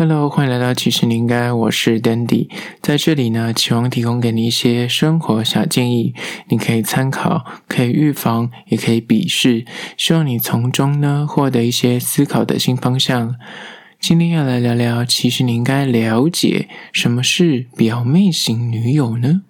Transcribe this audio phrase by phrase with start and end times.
[0.00, 2.48] Hello，欢迎来到其实你应该，我是 Dandy，
[2.80, 6.14] 在这里呢，期望提供给你一些生活小建议，
[6.48, 9.66] 你可以参考，可以预防，也可以鄙视，
[9.98, 13.34] 希望你从中呢获得一些思考的新方向。
[14.00, 19.42] 今天要来聊聊，其实你应该了解什么是表妹型女友呢？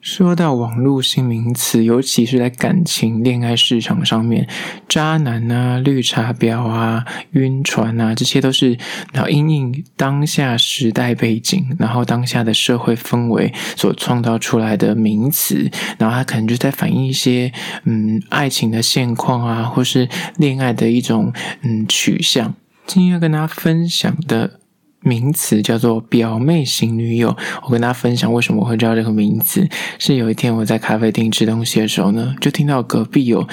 [0.00, 4.48] 说到网络新名词，尤其是在感情恋爱市场上面，
[4.88, 8.78] 渣男啊、绿茶婊啊、晕船啊，这些都是
[9.12, 17.52] 然后因应当下时代背景，然后当下的社会氛围所创造出来的名词，然后它可能就在反映一些
[17.84, 21.30] 嗯爱情的现况啊，或是恋爱的一种
[21.62, 22.54] 嗯取向。
[22.86, 24.59] 今天要跟大家分享的。
[25.02, 27.36] 名词叫做“表妹型女友”。
[27.64, 29.68] 我跟大家分享为什么我会知道这个名字，
[29.98, 33.46] 是有一天我在咖啡厅吃东西的时候呢，就听到隔壁有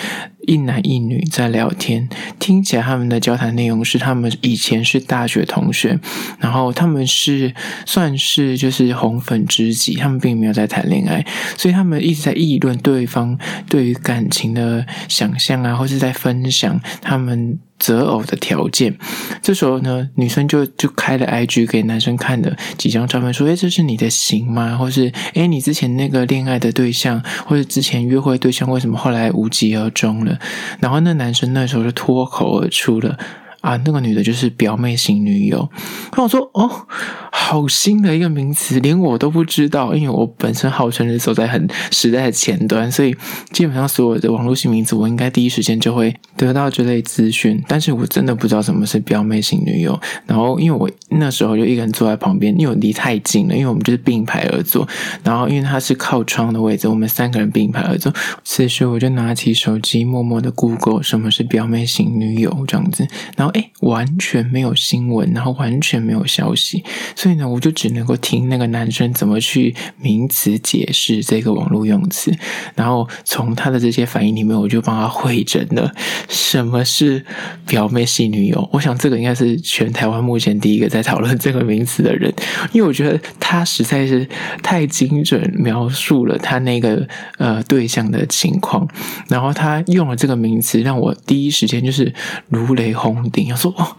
[0.47, 2.07] 一男一女在聊天，
[2.39, 5.99] 听起来他们的交谈内容是他们以前是大学同学，
[6.39, 7.53] 然后他们是
[7.85, 11.23] 算是就是红粉知己，他们并没有在谈恋爱，
[11.57, 13.37] 所以他们一直在议论对方
[13.69, 17.59] 对于感情的想象啊，或是在分享他们。
[17.79, 18.97] 择偶的条件，
[19.39, 24.75] 这时候呢，女生就就开了 IG 给男生看的几张照片，说：“诶，这是你的型吗？
[24.75, 30.36] 或是诶，你之前那个恋爱的对象，或者之前约会对象，为什么后来无疾而终了？”
[30.79, 33.17] 然后那男生那时候就脱口而出了。
[33.67, 35.69] 啊，那个女的就是表妹型女友。
[36.15, 36.87] 那我说，哦，
[37.33, 39.93] 好新的一个名词，连我都不知道。
[39.93, 43.13] 因为我本身号称是走在很时代的前端，所以
[43.51, 47.61] 基本上所有的网络新名词，我应该第一时间就会得到这类资讯。
[47.67, 49.99] 但是我真的不知道什么是表妹型女友。
[50.25, 54.87] 然后，因为我那时候就一个人坐在旁边，因为我离太近了，因为我们就是并排而坐。
[55.25, 58.13] 然后，因为他是靠窗的位置，我们三个人并排而坐。
[58.45, 63.05] 此时，我就拿起手机，默默的 Google 什么是表妹型女友这样子。
[63.35, 63.53] 然后。
[63.81, 66.83] 完全没有新闻，然后完全没有消息，
[67.15, 72.35] 所以呢，我就只能够听那个男生怎么去名词解释这个网络用词，
[72.75, 75.93] 然后从他的这些反应里面，我就帮他会诊了
[76.27, 77.23] 什么是
[77.65, 78.67] 表妹系女友。
[78.73, 82.33] 我想这个应该是全台湾目前第一个在讨论这个名词的人，
[82.71, 84.27] 因为我觉得他实在是
[84.61, 87.07] 太精准描述了他那个
[87.37, 88.87] 呃对象的情况，
[89.27, 92.13] 然后他用了这个名词，让我第一时间就是
[92.49, 93.55] 如雷轰要。
[93.55, 93.95] 说哦，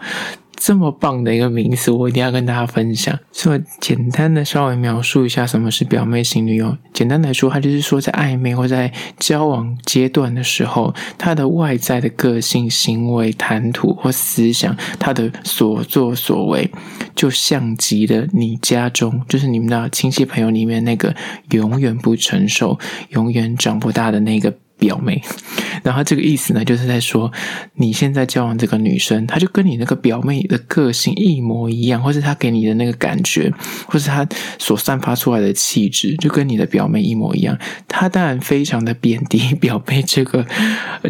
[0.56, 3.16] 这么棒的一个名词，我一定要跟大家分享。
[3.30, 6.76] 所以简单的稍微描述一下什么是表妹型女友。
[6.92, 16.68] 简单来说，它就是说在暧昧或在交往阶段的时候，他的外在的个性、行为、谈吐或思想，他的所作所为，
[17.14, 21.14] 就像极了你家中，就是你们的亲戚朋友里面那个
[21.50, 22.76] 永远不成熟、
[23.10, 25.22] 永远长不大的那个表妹。
[25.84, 27.30] 然后这个意思呢，就是在说
[27.74, 33.52] 你现在交往这个女生，她就跟你那个表妹的个性一模一样，或是她给你的那个感觉，
[33.86, 34.26] 或是她
[34.58, 37.56] 所散发出来的气质，就跟你的表妹一模一样。
[37.86, 40.44] 她当然非常的贬低表妹这个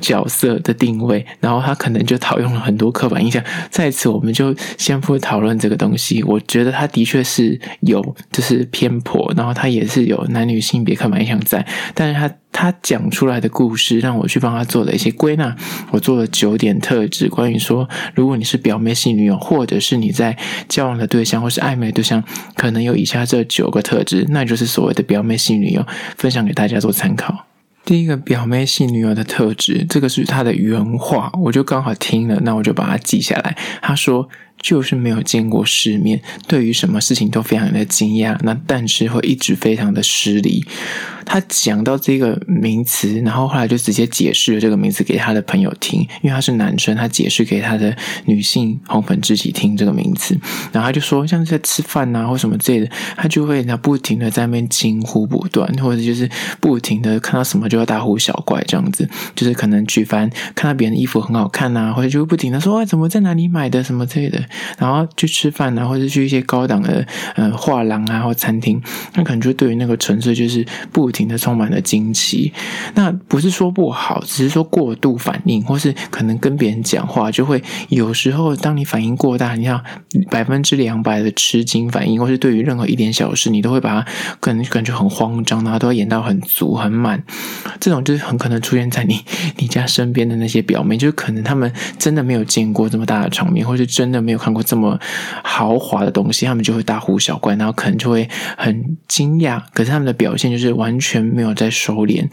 [0.00, 3.43] 角色的定位，然后她可能就套用了很多刻板印象。
[3.71, 6.23] 在此，我们就先不讨论这个东西。
[6.25, 12.31] 我觉得她的确是有就是偏颇，然后她也是有男女性别刻板印象在，但是她。
[12.53, 15.54] 他讲出来的故事，让我去帮他做了一些归纳。
[15.91, 20.36] 我做了九点特质，关于说，如果你是表妹系女友，或者是你在
[20.69, 27.47] 交往的对象，或是暧昧对象，可能有以下这九个特质，那就是所谓的表妹系女友，分享给大家做参考。
[27.84, 33.56] 第一个表妹系女友的特质，这个是他的原话，我就刚好听了，那我就把它记下来。
[33.81, 34.28] 他说。
[34.60, 40.64] 就是没有见过世面，对于什么事情都非常的惊讶，那但是会一直非常的失礼。
[41.24, 50.34] 他讲到这个名词，然后后来就直接解释了这个名词给他的朋友听，因为他是男生，他解释给他的女性红粉知己听这个名词，
[50.72, 56.26] 然后他就说，像是在吃饭啊或什么之类的，他就会他不停的在那边惊呼不断，或者就是
[56.60, 64.42] 不停的看到什么就要大呼小怪这样子，就是可能举凡看到别人的衣服很好看呐、啊，或者就会不停的说，怎么在哪里买的什么之类的。
[64.78, 68.81] 然后去吃饭啊，或者去一些高档的呃画廊啊或餐厅，
[69.14, 72.52] 那可能就对于那个纯粹就是不停的充满了惊奇。
[72.94, 79.82] 那不是说不好，只是说过度反应，或是可能跟别人讲话就会有时候，当你反应过大，你像
[80.31, 87.23] 百分之两百的吃惊反应，或是对于任何一点小事，你都会把它可能感觉很慌张，然后都要演到很足很满。
[87.78, 89.20] 这种就是很可能出现在你
[89.58, 94.38] 你家身边的那些表妹，就是可能他们真的没有见过这么大的场面，或是真的没有。
[94.38, 94.99] 看过这么
[95.43, 99.61] 豪华的东西，他们就会大呼小怪，然后可能就会很惊讶。
[99.73, 102.26] 可是他们的表现就是完全没有在收敛。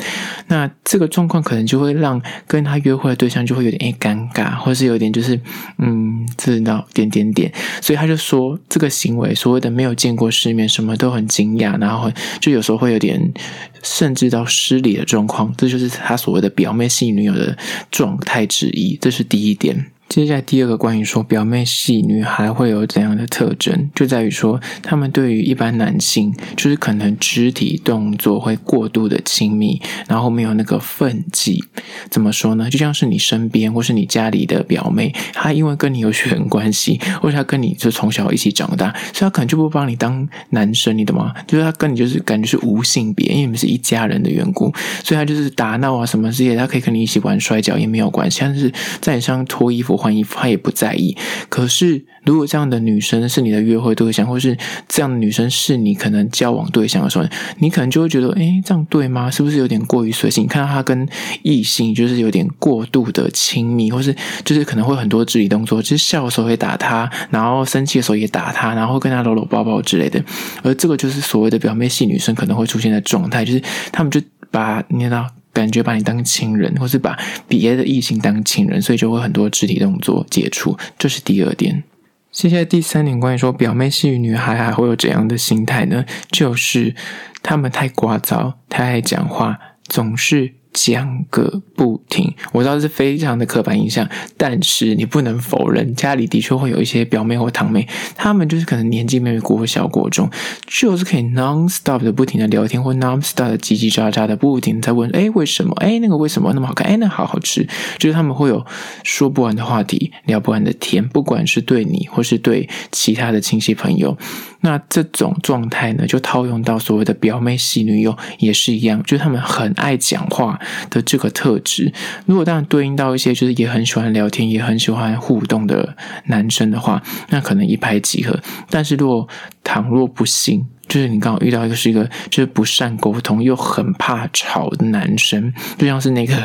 [0.47, 5.39] 那这个状况可能就会让跟他约会的对象就会有点诶尴尬，或是有点就是
[5.79, 7.51] 嗯，知道点点点。
[7.81, 13.33] 所以他就说这个行为所谓的没有见过世面，什么都很惊讶，然后就有时候会有点
[13.81, 15.53] 甚至到失礼的状况。
[15.57, 17.57] 这就是他所谓的表妹系女友的
[17.89, 18.97] 状态之一。
[19.01, 19.91] 这是第一点。
[20.15, 31.61] 接下来第二个关于说表妹系女孩会有怎样的特征，就在于说他们对于一般男性，就是可能肢体动作会过度的亲密，然后没有那个分际。
[32.09, 32.69] 怎么说呢？
[32.69, 41.33] 就像是你身边或是你家里的表妹，她因为跟你有血缘关系，或者她跟你就从小一起长大，所以她可能就不把你当男生，你懂吗？
[41.45, 44.73] 就是她跟你就是感觉是无性别，因为你们是一家人的缘故，
[45.03, 48.71] 所以她就是打闹啊什么之类，她可以跟你一起玩摔跤也没有关系，但是
[49.01, 50.04] 在你身上脱衣服。
[50.05, 51.17] 换衣服，他也不在意。
[51.49, 54.55] 可是，如果这样的女生是你的约会对象，或是
[54.87, 57.25] 这样的女生是你可能交往对象的时候，
[57.57, 59.31] 你可能就会觉得，诶，这样对吗？
[59.31, 60.45] 是不是有点过于随性？
[60.45, 61.07] 看到他跟
[61.41, 70.23] 异性就是有点过度的亲密，或是就是可能会很多肢体动作，就是笑的时候会打他，然后生气的时候也打他，然后跟他搂搂抱抱之类的。
[70.61, 73.59] 而这个就是所谓的表面系女生可能会出现的状态，就是
[73.91, 74.21] 他们就
[74.51, 75.27] 把你知道。
[75.55, 77.17] 感觉把你当亲人，或是把
[77.47, 81.83] 别的异性当亲人，所以就会很多肢体动作接触，这是第二点。
[82.31, 86.05] 接下来第三点，关于说表妹系女孩还会有怎样的心态呢？
[86.29, 86.93] 就是
[87.41, 89.57] 他们太聒噪，太爱讲话，
[89.87, 90.53] 总是。
[90.75, 100.29] 讲个不停，我知道是非常的刻板印象，但是你不能否认，家里的确会有一些表妹或堂妹，他们就是可能年纪没有过小过中，
[100.67, 105.73] 就是可以 non stop 的不停的聊天，或 non stop 的叽叽喳喳的不停的在问，哎，为什么？
[105.77, 106.85] 哎，那个为什么那么好看？
[106.85, 107.65] 哎，那好好吃，
[107.97, 108.65] 就是他们会有
[109.03, 114.17] 说不完的话题，聊不完的天，不管是对你或是对其他的亲戚朋友。
[114.61, 120.59] 那这种状态呢，就套用到所谓的表妹系女友也是一样，就是他们很爱讲话
[120.89, 121.93] 的这个特质。
[122.25, 125.95] 如果当然对应到一些就是也很喜欢聊天、也很喜欢互动的
[126.25, 128.39] 男生的话，那可能一拍即合。
[128.69, 129.27] 但是如果
[129.63, 136.35] 倘若不幸，就是你刚好遇到一个是一个就是不善沟通又很怕吵的男生，就像是那个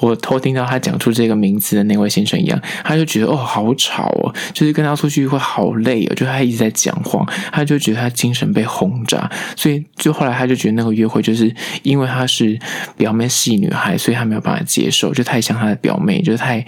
[0.00, 12.58] 我偷听到他讲出这个名字的那位先生一样，他就觉得哦好吵哦，就是跟他出去会好累哦，就他一直在讲话，他就觉得他精神被轰炸，所以就后来他就觉得那个约会就是因为他是
[12.96, 16.64] 表妹系女孩，所以他没有办法接受，就太像他的表妹，就太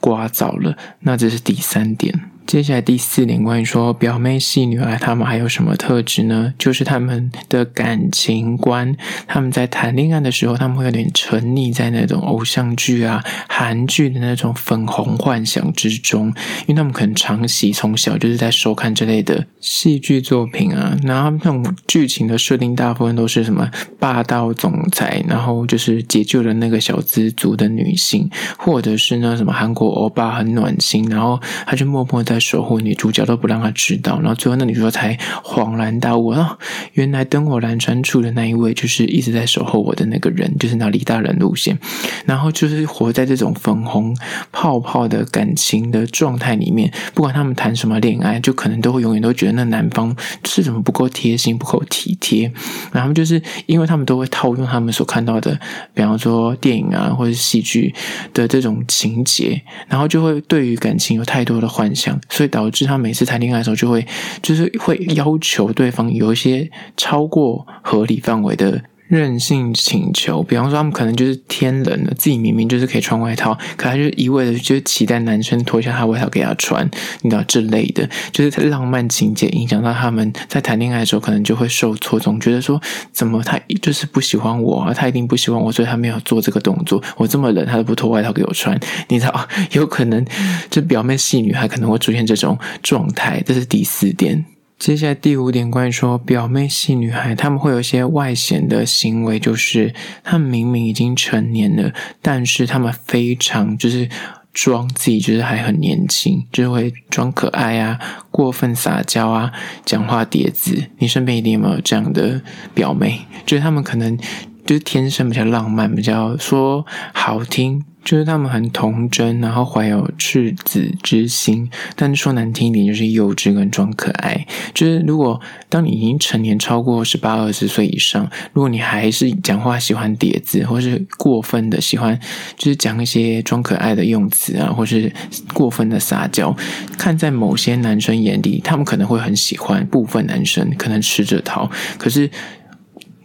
[0.00, 0.76] 聒噪了。
[1.00, 2.33] 那这是第三点。
[2.46, 6.52] 接下来第四点，关于说表妹系女孩，她们还有什么特质呢？
[6.58, 8.94] 就是她们的感情观，
[9.26, 16.26] 她们在谈恋爱的时候，她们会有点沉溺在那种偶像剧啊、韩剧的那种粉红幻想之中，
[16.66, 23.68] 因为她们可能长期从小就是在收看这类的戏剧作品啊，然后那种剧情的设定大部分都是什么
[23.98, 32.33] 霸道总裁，然后就是解救了那个小资族的女性，或者是呢什么韩国欧巴很暖心，然后他就默默的。
[32.34, 36.58] 在守护女主角都不让她知道，然后最后那女主角才恍然大悟哦，
[36.92, 41.78] 原来灯火阑珊处的那一位就是一直在守候我的那个人，就是那李大人路线。
[42.26, 44.16] 然后就是活在这种粉红
[44.50, 50.14] 泡泡的感情的状态里面，不管他们谈什么恋爱，就可能都会永远都觉得那男方
[50.44, 52.52] 是怎么不够贴心、不够体贴。
[52.94, 55.58] 然后就是因为他们都会套用他们所看到的，
[55.92, 57.92] 比方说电影啊或者戏剧
[58.32, 62.18] 的这种情节，然后就会对于感情有太多的幻想。
[62.30, 64.06] 所以导致他每次谈恋爱的时候，就会
[64.40, 70.42] 就是会要求对方有一些超过合理范围的任性请求。
[70.42, 76.88] 比方说，他们可能就是天冷了，自己明明就是可以穿外套，可他就一味的就期待男生脱下他外套给他穿，
[77.22, 82.80] 你知道这类的，就是浪漫情节影响到他们在谈恋爱的时候，可能就会受挫，总觉得说
[83.12, 87.02] 怎么他就是不喜欢我啊，他一定不喜欢我，所以他没有做这个动作。
[87.16, 90.24] 我这么冷，他都不脱外套给我穿，你知道，有可能
[90.70, 93.42] 这表妹系女孩可能会出现这种状态。
[93.44, 94.53] 这是第四点。
[94.84, 104.06] 接下来第五点，关于说表妹系女孩，她们会有一些外显的行为，就是她们明明已经成年了，但是她们非常就是
[104.52, 107.98] 装自己就是还很年轻，就是会装可爱啊，
[108.30, 109.50] 过分撒娇啊，
[109.86, 110.90] 讲话叠字。
[110.98, 112.42] 你身边一定有没有这样的
[112.74, 113.20] 表妹？
[113.46, 114.18] 就是她们可能。
[114.64, 117.84] 就是天生比较浪漫，比较说好听。
[118.04, 124.46] 就是他们很童真，然后怀有赤子之心，但说难听一点，就是幼稚跟装可爱。
[124.74, 125.40] 就是如果
[125.70, 132.20] 当你已经成年超过十八二十岁以上，如果你还是讲话喜欢叠字，或是过分的喜欢，
[132.58, 135.10] 就是讲一些装可爱的用词啊，或是
[135.54, 136.54] 过分的撒娇，
[136.98, 142.30] 看在某些男生眼里，他们可能会很喜欢，部分男生可能吃这套，可是。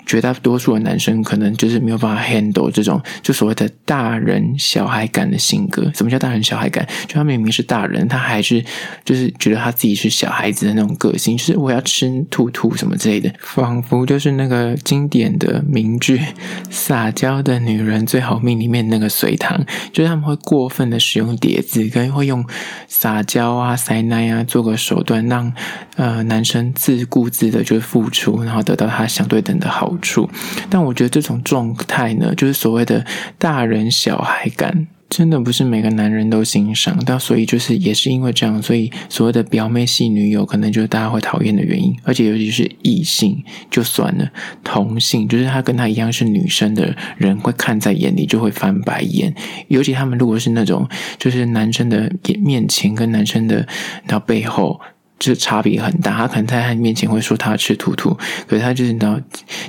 [0.10, 5.92] 绝大多数的男生可能就是没有办法 handle 这种就所谓的大人小孩感的性格。
[5.94, 6.84] 什么叫大人小孩感？
[7.06, 8.66] 就他明明是大人，他还是
[9.06, 16.20] 就是觉得他自己是小孩子的那种个性，就是我要吃兔兔什么之类的，仿佛就是那个经典的名句
[16.72, 19.64] “撒娇的女人最好命”里面那个隋唐，
[19.94, 22.44] 就是他们会过分的使用叠字，跟会用
[22.88, 25.54] 撒娇啊、塞奶啊做个手段，让
[25.98, 30.30] 呃男生自顾自的就付出，然后得到他相对等的好处，
[30.70, 33.06] 但我觉得这种状态呢，就是所谓的
[33.38, 36.98] 大人小孩感，真的不是每个男人都欣赏。
[37.06, 41.96] 但所以就是也是因为这样，所以所谓的表妹系女友，可能就是大家会讨厌的原因。
[42.04, 44.30] 而且尤其是异性就算了，
[44.64, 49.34] 同性就是他跟他一样是女生的人，会看在眼里就会翻白眼。
[49.68, 50.88] 尤其他们如果是那种
[51.18, 53.68] 就是男生的面前跟男生的
[54.08, 54.80] 到背后。
[55.20, 59.20] 这差别很大，他可能在他面前会说他吃兔兔，可是他就是你知道，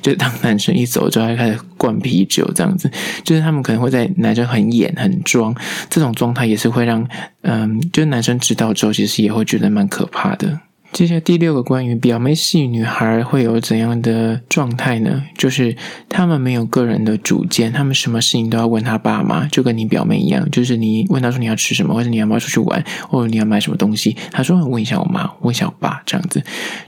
[0.01, 2.91] 就是当男生一走之后，他就开始灌啤酒这样子，
[3.25, 5.55] 就是他们可能会在男生很演很装，
[5.91, 7.07] 这种状态也是会让
[7.43, 10.61] 嗯，就是男生知道之后，其实也会觉得蛮可怕的。
[10.93, 15.23] 接下来第六个关于表妹系女孩会有怎样的状态呢？
[15.39, 15.77] 就是
[16.09, 26.43] 他们没有个人的主见，他们什么事情都要问他爸妈，就跟你表妹一样，就是你问他说你要吃什么，或者你要不要出去玩，或者你要买什么东西，他说问一下我妈，问一下我爸，这样子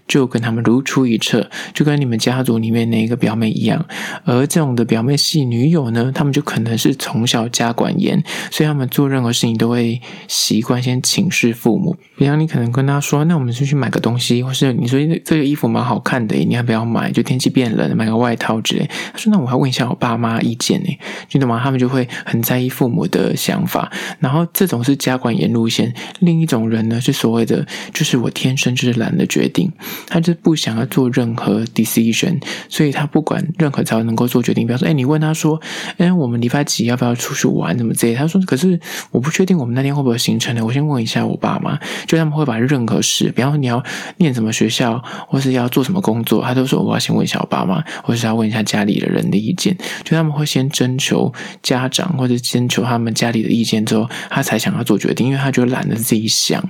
[0.09, 3.87] 就跟他们如出一辙，就跟你们家族里面那个表妹一样。
[4.25, 11.97] 而这种的表妹系女友呢，他们就可能是从小家管严，所以他们做任何事情都会习惯先请示父母。
[12.19, 13.92] 比方你可能跟他说，那我们就去买。
[13.93, 17.13] 个东西，或是你说这个衣服蛮好看的，你要不要买？
[17.13, 18.91] 就天气变冷，买个外套之类。
[19.13, 20.99] 他说：“那我还问一下我爸妈意见呢，
[21.31, 23.93] 你懂吗？”他们就会很在意父母的想法。
[24.19, 25.95] 然后这种是家管严路线。
[26.21, 29.71] 另一种人呢，是所谓的，就是我天生就是懒得决定，
[30.07, 34.67] 他就不想要做任何 decision，所以他不管任何只要能够做决定。
[34.67, 35.61] 比方说，哎，你问他说
[35.99, 37.77] ：“哎，我们礼拜几要不要出去玩？
[37.77, 38.81] 怎么之类？”他说：“可是
[39.11, 43.82] 我不确定我们那天会不会行程呢，我先问一下我爸妈。”就他们会把任何事，比方说你要。
[44.17, 49.77] 念什么学校，或是要做什么工作，他都说我要先问一下我爸妈，或是要问一下家里的人的意见。
[50.05, 56.63] 就他们会先征求家长，或者征求他们家里的意见之后，他才想要做决定，因为他就懒得自己想。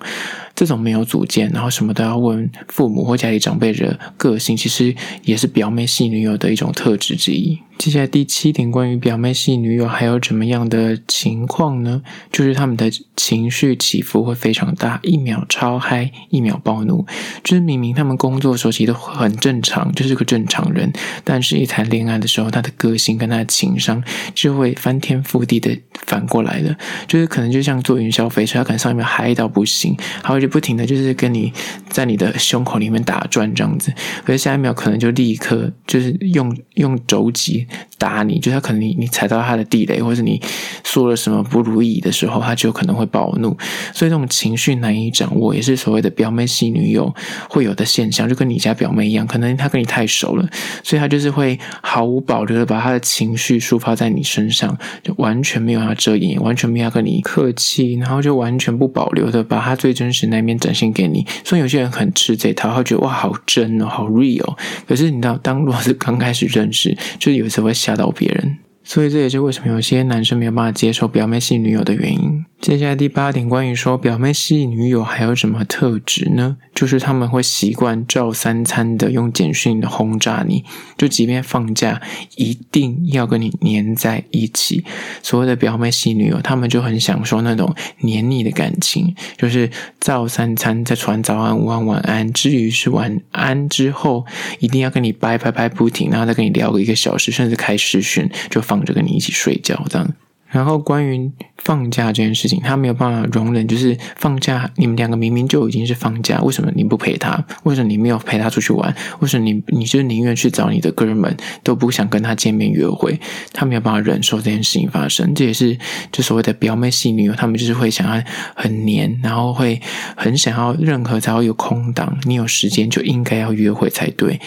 [0.55, 4.95] 这种没有主见，然后什么都要问父母或家里长辈的个性，其实
[5.25, 7.59] 也是表妹系女友的一种特质之一。
[7.79, 12.03] 接下来第七点，关于表妹系女友还有怎么样的情况呢？
[12.31, 17.05] 就是他们的情绪起伏会非常大，一秒超嗨，一秒暴怒。
[17.43, 20.93] 就是明明他们工作的时候其实都很正常，就是个正常人，
[21.25, 24.01] 但是一谈恋爱的时候，他的个性跟他的情商
[24.33, 26.77] 就会翻天覆地的反过来的。
[27.09, 30.42] 就是可能就像坐云霄飞车，他可能上面嗨到不行，还会。
[30.43, 31.53] 就不停的就是跟你
[31.89, 33.93] 在你的胸口里面打转这样子，
[34.25, 40.43] 可是下一秒可能就立刻就是用用肘击打你，就他可能你你踩到他的地雷，或者你
[40.83, 43.57] 说了什么不如意的时候，他就可能会暴怒，
[43.95, 47.15] 所以这种情绪难以掌握，也是所谓的表妹系女友
[47.49, 50.49] 会有的现象，就跟你家表妹一样，可能他跟你太熟了，
[50.83, 60.23] 所以他就是会毫无保留的把他的情绪抒发在你身上，就完全没有要遮掩，完全没有要跟你客气，然后就完全不保留的把他最真实。
[60.37, 64.57] 那边展现给你，所以有些人很吃这套，他觉得哇，好真哦，好 real。
[64.87, 68.59] 可是你知道，当如果是刚开始认识，就有时候会吓到别人。
[68.85, 72.45] 所以这也是为什么有些男生没有办法接受表妹系女友的原因。
[72.63, 76.59] 接下来第八点，关于说表妹系女友还有什么特质呢？
[76.73, 80.63] 就是他们会习惯照三餐的用简讯的轰炸你，
[80.97, 82.01] 就即便放假，
[82.37, 84.85] 一定要跟你黏在一起。
[85.25, 94.25] 所谓的表妹系女友，他们就很享受那种黏腻的感情，就是照三餐再传早安、午安、晚安，至于是晚安之后，
[94.61, 100.15] 一定要跟你掰掰掰不停，然后再跟你聊个一个小时，甚至开视讯就放着跟你一起睡觉这样。
[100.53, 107.45] 然后关于放假这件事情，他没有办法容忍，就是放假你们两个明明就已经是放假，为什么你不陪他？
[107.65, 108.95] 为什么你没有陪他出去玩？
[109.21, 113.19] 为什么你你就宁愿去找你的哥们，都不想跟他见面约会？
[113.53, 115.77] 他没有办法忍受这件事情发生，这也是
[116.13, 118.23] 就所谓的表妹系女友，他们就是会想要
[118.55, 119.81] 很黏，然后会
[120.17, 124.39] 很想要任何才会有空档，你有时间就应该要约会才对。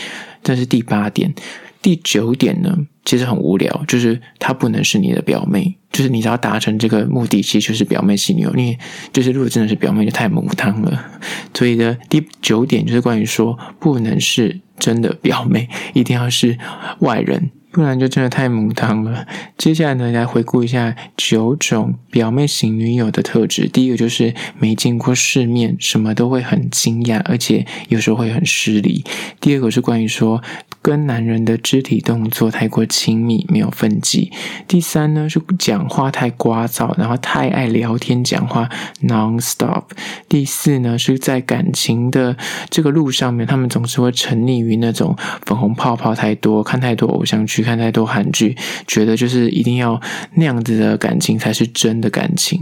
[0.43, 1.33] 这是第八点。
[1.81, 8.51] 第九点呢，其实很无聊，就是她不能是你的表妹，就是你只要达成这个目的，其实就是表妹系女友。
[8.53, 8.77] 你
[9.13, 11.05] 就是如果真的是表妹，就太母汤了。
[11.53, 16.57] 所以呢，第九点就是关于说不能是真的表妹，一定要是
[16.99, 17.49] 外人。
[17.75, 19.27] 不然就真的太母汤了。
[19.58, 23.67] 接下来呢，来回顾一下九种表妹型女友的特质。
[23.67, 29.03] 第一个就是没见过世面，什么都会很惊讶，而且有时候会很失礼。
[29.41, 30.41] 第二个是关于说。
[30.82, 34.32] 跟男人的肢体动作太过亲密，没有分际。
[34.67, 38.70] 第三呢，是讲话太聒噪，然后太爱聊天讲话
[39.01, 39.86] ，non-stop。
[40.29, 42.38] 第四呢，是在感情的
[42.70, 48.55] 这个路上面，他们总是会沉溺于那种粉红泡泡太多，看太多偶像剧，看太多韩剧，
[48.88, 50.00] 觉得就是一定要
[50.36, 52.62] 那样子的感情才是真的感情。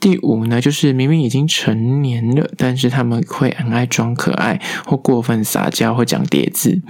[0.00, 6.82] 第五呢，就是明明已经成年了，但是他们会很爱装可爱，或过分撒娇，或讲叠字。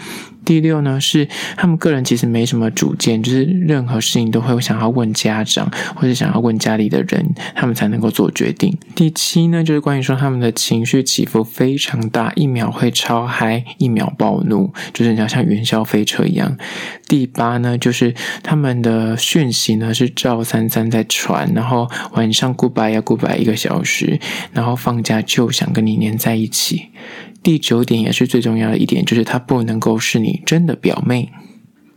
[0.44, 8.76] 第六呢，是他们个人其实没什么主见，就是任何事情都会想要问家长，或者想要问家里的人，他们才能够做决定。
[8.94, 16.56] 第七呢，就是关于说他们的情绪起伏非常大，一秒会超嗨，一秒暴怒，就是你要像云霄飞车一样。
[17.08, 24.18] 第八呢，就是他们的讯息呢是赵三三在传，然后晚上 goodbye 要 goodbye 一个小时，
[24.52, 26.88] 然后放假就想跟你黏在一起。
[27.42, 31.30] 第九点也是最重要的一点，就是她不能够是你真的表妹。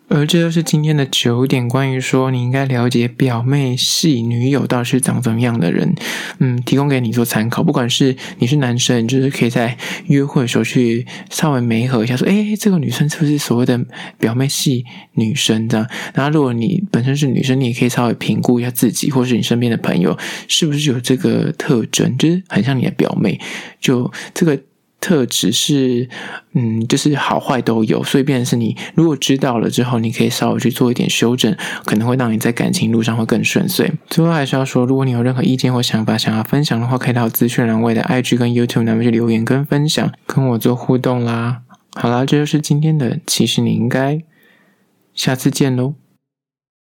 [0.07, 5.95] 而这就是今天的九点，关于说你应该了解表妹系女友到底是长怎么样的人，
[6.37, 7.63] 嗯，提供给你做参考。
[7.63, 9.75] 不管是你是男生，就是可以在
[10.05, 13.83] 约会的时候去稍微媒合一下，说，诶，这个女生是不是所谓的
[14.19, 15.87] 表妹系女生这样？
[16.13, 20.15] 然后如果你本身是女生，你也可以稍微评估一下自己，或是你身边的朋友
[20.47, 23.39] 是不是有这个特征，就是很像你的表妹，
[23.81, 24.61] 就这个。
[25.05, 26.09] 特质是，
[26.53, 33.91] 嗯，就是好坏都有，所以变成是你如果知道了之后，你可以稍微去做一点修正，可能会让你在感情路上会更顺遂。
[34.07, 41.61] 最后还是要说，如果你有任何意见或想法想要分享的话，可以到资讯栏位的 IG 跟 YouTube 那边去留言跟分享，跟我做互动啦。
[41.93, 44.23] 好啦，这就是今天的，其实你应该
[45.13, 45.93] 下次见喽。